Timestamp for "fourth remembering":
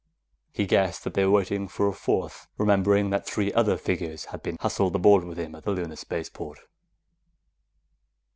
1.93-3.11